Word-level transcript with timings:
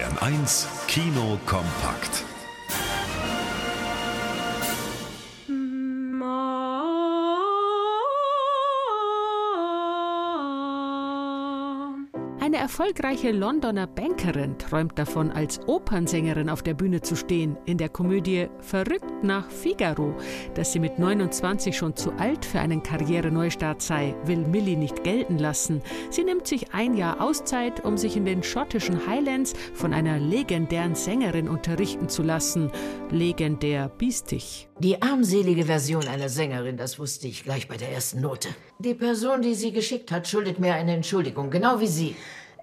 Bayern 0.00 0.16
1 0.18 0.66
Kino 0.88 1.38
kompakt. 1.44 2.29
Eine 12.50 12.58
erfolgreiche 12.58 13.30
Londoner 13.30 13.86
Bankerin 13.86 14.58
träumt 14.58 14.98
davon, 14.98 15.30
als 15.30 15.60
Opernsängerin 15.68 16.50
auf 16.50 16.64
der 16.64 16.74
Bühne 16.74 17.00
zu 17.00 17.14
stehen, 17.14 17.56
in 17.64 17.78
der 17.78 17.88
Komödie 17.88 18.48
Verrückt 18.58 19.22
nach 19.22 19.48
Figaro. 19.48 20.16
Dass 20.54 20.72
sie 20.72 20.80
mit 20.80 20.98
29 20.98 21.76
schon 21.76 21.94
zu 21.94 22.10
alt 22.14 22.44
für 22.44 22.58
einen 22.58 22.82
Karriereneustart 22.82 23.80
sei, 23.80 24.16
will 24.24 24.38
Millie 24.38 24.76
nicht 24.76 25.04
gelten 25.04 25.38
lassen. 25.38 25.80
Sie 26.10 26.24
nimmt 26.24 26.48
sich 26.48 26.74
ein 26.74 26.96
Jahr 26.96 27.20
Auszeit, 27.20 27.84
um 27.84 27.96
sich 27.96 28.16
in 28.16 28.24
den 28.24 28.42
schottischen 28.42 29.06
Highlands 29.06 29.52
von 29.72 29.94
einer 29.94 30.18
legendären 30.18 30.96
Sängerin 30.96 31.48
unterrichten 31.48 32.08
zu 32.08 32.24
lassen. 32.24 32.72
Legendär 33.12 33.90
biestig. 33.90 34.68
Die 34.80 35.00
armselige 35.00 35.66
Version 35.66 36.08
einer 36.08 36.28
Sängerin, 36.28 36.76
das 36.76 36.98
wusste 36.98 37.28
ich 37.28 37.44
gleich 37.44 37.68
bei 37.68 37.76
der 37.76 37.92
ersten 37.92 38.22
Note. 38.22 38.48
Die 38.80 38.94
Person, 38.94 39.40
die 39.42 39.54
sie 39.54 39.72
geschickt 39.72 40.10
hat, 40.10 40.26
schuldet 40.26 40.58
mir 40.58 40.74
eine 40.74 40.94
Entschuldigung, 40.94 41.50
genau 41.50 41.78
wie 41.78 41.86
Sie. 41.86 42.16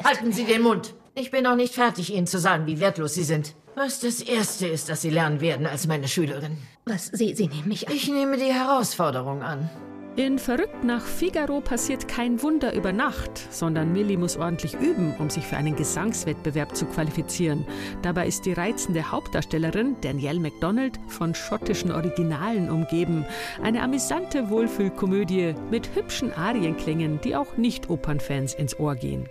Halten 0.04 0.32
Sie 0.32 0.46
den 0.46 0.62
Mund. 0.62 0.94
Ich 1.16 1.32
bin 1.32 1.44
noch 1.44 1.56
nicht 1.56 1.74
fertig, 1.74 2.14
Ihnen 2.14 2.28
zu 2.28 2.40
sagen, 2.40 2.68
wie 2.68 2.80
wertlos 2.80 3.16
Sie 3.16 3.24
sind. 3.24 3.56
Was 3.76 4.00
das 4.00 4.22
Erste 4.22 4.68
ist, 4.68 4.90
das 4.90 5.02
Sie 5.02 5.10
lernen 5.10 5.42
werden 5.42 5.66
als 5.66 5.88
meine 5.88 6.08
Schülerin. 6.08 6.58
Was, 6.86 7.08
Sie, 7.08 7.36
Sie 7.36 7.48
nehmen 7.48 7.68
mich 7.68 7.88
an? 7.88 7.96
Ich 7.96 8.08
nehme 8.08 8.38
die 8.38 8.54
Herausforderung 8.54 9.42
an. 9.42 9.70
In 10.16 10.40
Verrückt 10.40 10.84
nach 10.84 11.06
Figaro 11.06 11.62
passiert 11.62 12.08
kein 12.08 12.42
Wunder 12.42 12.74
über 12.74 12.92
Nacht, 12.92 13.30
sondern 13.52 13.94
Millie 13.94 14.18
muss 14.18 14.36
ordentlich 14.36 14.74
üben, 14.74 15.14
um 15.20 15.30
sich 15.30 15.44
für 15.44 15.58
einen 15.58 15.76
Gesangswettbewerb 15.76 16.76
zu 16.76 16.88
qualifizieren. 16.88 17.68
Dabei 18.02 18.26
ist 18.26 18.48
die 18.48 18.54
reizende 18.54 19.12
Hauptdarstellerin 19.12 19.96
Danielle 20.02 20.40
MacDonald 20.40 21.00
von 21.08 21.36
schottischen 21.36 21.92
Originalen 21.92 22.72
umgeben. 22.72 23.26
Eine 23.62 23.84
amüsante 23.84 24.50
Wohlfühlkomödie 24.50 25.54
mit 25.70 25.94
hübschen 25.96 26.34
Arienklängen, 26.34 27.22
die 27.22 27.36
auch 27.36 27.56
Nicht-Opernfans 27.56 28.56
ins 28.56 28.80
Ohr 28.80 28.96
gehen. 28.96 29.30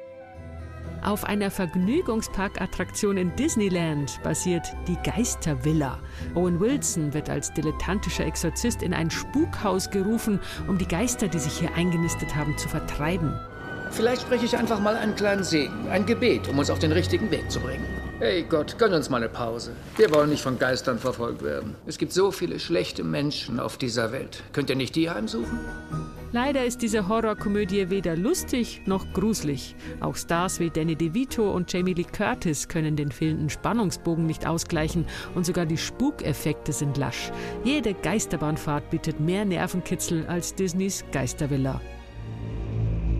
Auf 1.02 1.25
einer 1.25 1.50
Vergnügungsparkattraktion 1.50 3.16
in 3.16 3.34
Disneyland 3.36 4.20
basiert 4.22 4.66
die 4.89 4.97
Geistervilla. 5.05 5.98
Owen 6.34 6.58
Wilson 6.58 7.14
wird 7.14 7.30
als 7.30 7.53
dilettantischer 7.53 8.27
Exorzist 8.27 8.83
in 8.83 8.92
ein 8.92 9.11
Spukhaus 9.11 9.91
gerufen, 9.91 10.41
um 10.66 10.78
die 10.78 10.88
Geister, 10.88 11.28
die 11.28 11.38
sich 11.38 11.58
hier 11.58 11.75
eingenistet 11.75 12.34
haben, 12.34 12.56
zu 12.58 12.69
vertreiben. 12.69 13.38
Vielleicht 13.91 14.22
spreche 14.22 14.47
ich 14.47 14.56
einfach 14.56 14.80
mal 14.80 14.97
einen 14.97 15.14
kleinen 15.14 15.44
Segen, 15.44 15.88
ein 15.88 16.06
Gebet, 16.06 16.48
um 16.48 16.58
uns 16.58 16.70
auf 16.70 16.78
den 16.78 16.92
richtigen 16.92 17.31
Weg 17.31 17.50
zu 17.50 17.60
bringen. 17.60 17.84
Hey 18.19 18.44
Gott, 18.48 18.78
gönn 18.78 18.94
uns 18.94 19.10
mal 19.10 19.19
eine 19.19 19.28
Pause. 19.28 19.72
Wir 19.97 20.12
wollen 20.12 20.31
nicht 20.31 20.42
von 20.42 20.58
Geistern 20.58 20.98
verfolgt 20.98 21.42
werden. 21.42 21.77
Es 21.86 21.98
gibt 21.98 22.12
so 22.12 22.33
viele 22.33 22.58
schlechte 22.58 23.05
Menschen 23.05 23.60
auf 23.60 23.77
dieser 23.77 24.10
Welt. 24.10 24.42
Könnt 24.53 24.70
ihr 24.70 24.77
nicht 24.77 24.97
die 24.97 25.10
heimsuchen? 25.10 25.60
Leider 26.37 26.67
ist 26.67 26.83
diese 26.83 27.09
Horrorkomödie 27.09 27.89
weder 27.89 28.15
lustig 28.15 28.83
noch 28.84 29.11
gruselig. 29.15 29.75
Auch 30.01 30.17
Stars 30.17 30.61
wie 30.61 30.69
Danny 30.69 30.95
DeVito 30.95 31.51
und 31.51 31.73
Jamie 31.73 31.95
Lee 31.95 32.05
Curtis 32.05 32.69
können 32.69 32.95
den 32.95 33.11
fehlenden 33.11 33.48
Spannungsbogen 33.48 34.27
nicht 34.27 34.47
ausgleichen 34.47 35.06
und 35.34 35.47
sogar 35.47 35.65
die 35.65 35.78
Spukeffekte 35.78 36.75
sind 36.75 36.98
lasch. 36.98 37.33
Jede 37.65 37.95
Geisterbahnfahrt 37.95 38.91
bietet 38.91 39.19
mehr 39.19 39.47
Nervenkitzel 39.47 40.27
als 40.27 40.55
Disneys 40.55 41.06
Geistervilla. 41.11 41.81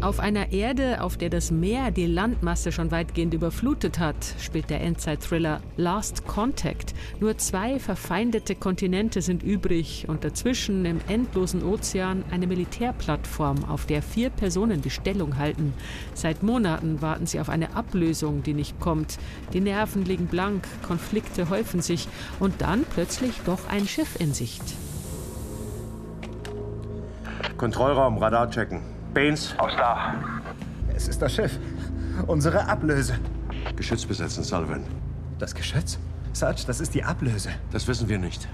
Auf 0.03 0.21
einer 0.21 0.53
Erde, 0.53 1.01
auf 1.01 1.17
der 1.17 1.31
das 1.31 1.51
Meer 1.51 1.91
die 1.91 2.07
Landmasse 2.07 2.71
schon 2.71 2.91
weitgehend 2.91 3.33
überflutet 3.33 3.99
hat, 3.99 4.17
spielt 4.39 4.69
der 4.69 4.83
Endzeit-Thriller 4.83 5.63
Last 5.79 6.27
Contact. 6.27 6.95
Nur 7.19 7.39
zwei 7.39 7.81
verfeindete 7.81 8.55
Kontinente 8.55 9.23
sind 9.23 9.43
übrig 9.43 10.05
und 10.07 10.23
dazwischen 10.23 10.85
im 10.85 11.01
endlosen 11.09 11.65
Ozean 11.65 12.25
eine 12.31 12.47
Militärplattform, 12.47 13.65
auf 13.65 13.87
der 13.87 14.03
vier 14.03 14.29
Personen 14.29 14.83
die 14.83 14.91
Stellung 14.91 15.39
halten. 15.39 15.73
Seit 16.13 16.43
Monaten 16.43 17.01
warten 17.01 17.27
sie 17.27 17.41
auf 17.41 17.49
eine 17.49 17.75
Ablösung, 17.75 18.43
die 18.43 18.55
nicht 18.55 18.79
kommt. 18.79 19.19
Die 19.55 19.61
Nerven 19.61 20.05
liegen 20.05 20.27
blank, 20.27 20.69
Konflikte 20.87 21.49
häufen 21.49 21.81
sich 21.81 22.07
und 22.39 22.61
dann 22.61 22.85
plötzlich 22.85 23.33
doch 23.47 23.69
ein 23.71 23.89
Schiff 23.89 24.21
in 24.21 24.35
Sicht. 24.35 24.63
Kontrollraum, 27.57 28.19
Radar 28.19 28.51
checken. 28.51 28.96
Baines. 29.17 29.55
Aus 29.57 29.73
da. 29.79 30.15
Es 30.95 31.09
ist 31.09 31.23
das 31.23 31.35
Schiff. 31.35 31.59
Unsere 32.27 32.69
Ablöse. 32.69 33.19
Geschütz 33.75 34.05
besetzen, 34.05 34.45
Sullivan. 34.45 34.85
Das 35.39 35.55
Geschütz? 35.55 35.99
Sarge, 36.35 36.65
das 36.67 36.81
ist 36.81 36.93
die 36.95 37.03
Ablöse. 37.03 37.49
Das 37.73 37.89
wissen 37.89 38.11
wir 38.11 38.19
nicht. 38.19 38.47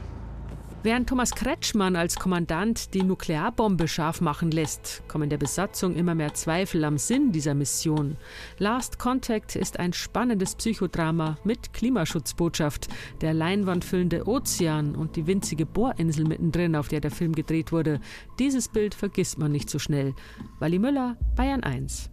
Während 0.84 1.08
Thomas 1.08 1.30
Kretschmann 1.30 1.94
als 1.94 2.16
Kommandant 2.16 2.92
die 2.92 3.04
Nuklearbombe 3.04 3.86
scharf 3.86 4.20
machen 4.20 4.50
lässt, 4.50 5.04
kommen 5.06 5.30
der 5.30 5.38
Besatzung 5.38 5.94
immer 5.94 6.16
mehr 6.16 6.34
Zweifel 6.34 6.84
am 6.84 6.98
Sinn 6.98 7.30
dieser 7.30 7.54
Mission. 7.54 8.16
Last 8.58 8.98
Contact 8.98 9.54
ist 9.54 9.78
ein 9.78 9.92
spannendes 9.92 10.56
Psychodrama 10.56 11.36
mit 11.44 11.72
Klimaschutzbotschaft. 11.72 12.88
Der 13.20 13.32
leinwandfüllende 13.32 14.26
Ozean 14.26 14.96
und 14.96 15.14
die 15.14 15.28
winzige 15.28 15.66
Bohrinsel 15.66 16.26
mittendrin, 16.26 16.74
auf 16.74 16.88
der 16.88 17.00
der 17.00 17.12
Film 17.12 17.32
gedreht 17.32 17.70
wurde. 17.70 18.00
Dieses 18.40 18.68
Bild 18.68 18.96
vergisst 18.96 19.38
man 19.38 19.52
nicht 19.52 19.70
so 19.70 19.78
schnell. 19.78 20.16
Wally 20.58 20.80
Müller, 20.80 21.16
Bayern 21.36 21.62
1. 21.62 22.10